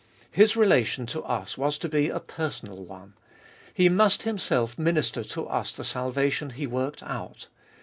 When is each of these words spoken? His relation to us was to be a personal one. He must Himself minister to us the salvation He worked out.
His 0.31 0.57
relation 0.57 1.05
to 1.05 1.21
us 1.25 1.59
was 1.59 1.77
to 1.77 1.87
be 1.87 2.09
a 2.09 2.19
personal 2.19 2.83
one. 2.83 3.13
He 3.71 3.87
must 3.87 4.23
Himself 4.23 4.75
minister 4.79 5.23
to 5.25 5.45
us 5.45 5.73
the 5.75 5.83
salvation 5.83 6.49
He 6.49 6.65
worked 6.65 7.03
out. 7.03 7.45